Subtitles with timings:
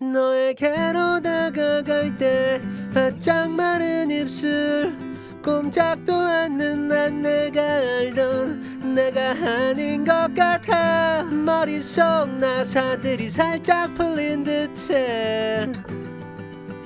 [0.00, 2.60] 너에게로 다가갈 때
[2.94, 4.96] 바짝 마른 입술
[5.42, 11.24] 꼼짝도 않는 난 내가 알던 내가 아닌 것 같아.
[11.24, 12.02] 머릿속
[12.38, 15.68] 나사들이 살짝 풀린 듯해.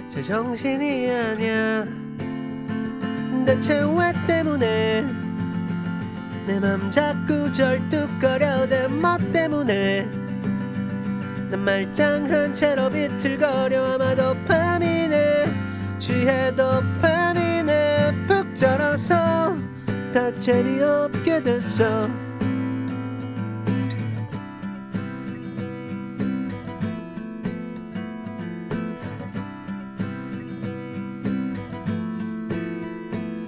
[0.08, 1.86] 제 정신이 아냐
[3.44, 5.04] 대체 왜 때문에?
[6.46, 10.21] 내 맘 자꾸 절뚝거려대 뭐 때문에
[11.52, 13.84] 난 말짱한 채로 비틀거려.
[13.92, 15.44] 아마도 밤이네
[15.98, 19.54] 취해 도파민에 푹 절어서
[20.14, 22.08] 다 재미없게 됐어.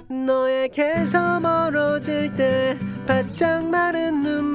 [0.07, 2.77] 너에게서 멀어질 때
[3.07, 4.54] 바짝 마른 눈물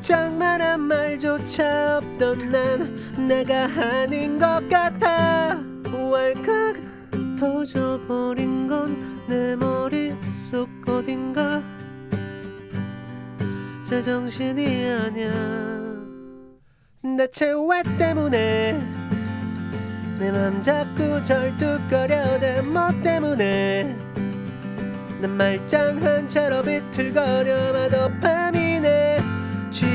[0.00, 5.58] 꼼짝만한 말조차 없던 난 내가 아닌 것 같아.
[5.92, 6.76] 왈칵
[7.38, 11.62] 터져버린 건 내 머릿속 어딘가.
[13.84, 15.30] 제정신이 아냐
[17.18, 18.80] 대체 왜 때문에.
[20.18, 23.94] 내 맘 자꾸 절뚝거려대 뭐 때문에.
[25.20, 27.68] 난 말짱한 채로 비틀거려.
[27.68, 28.59] 아마도 밤이네 취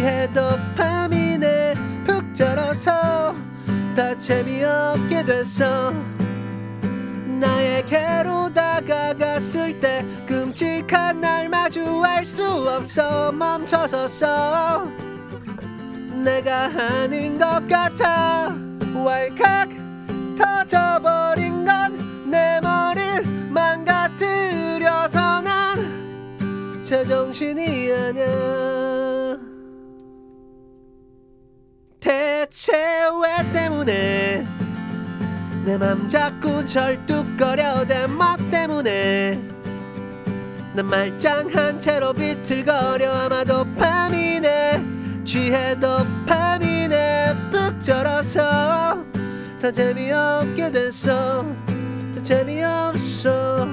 [0.05, 0.41] 해도
[0.75, 1.73] 밤이네
[2.05, 3.35] 푹 절어서
[3.95, 5.91] 다 재미없게 됐어.
[7.39, 13.31] 나에게로 다가갔을 때 끔찍한 날 마주할 수 없어.
[13.31, 14.87] 멈춰섰어.
[16.23, 18.55] 내가 아닌 것 같아.
[18.93, 19.69] 왈칵
[20.37, 28.74] 터져버린 건 내 머리를 망가뜨려서 난 제정신이 아냐
[32.45, 32.73] 대체
[33.23, 34.45] 왜 때문에
[35.65, 39.39] 내 맘 자꾸 절뚝거려대 뭐 때문에
[40.75, 43.11] 난 말짱한 채로 비틀거려.
[43.11, 44.83] 아마도 밤이네
[45.23, 45.87] 취해도
[46.27, 49.03] 밤이네 푹 절어서
[49.59, 51.43] 다 재미없게 됐어.
[52.15, 53.67] 다 재미없어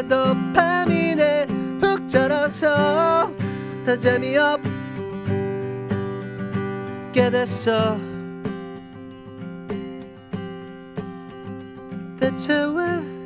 [0.00, 1.46] 취해도 밤이네.
[1.80, 3.30] 푹 절어서
[3.84, 4.62] 다 재미없게
[7.30, 7.98] 됐어.
[12.18, 13.19] 대체 왜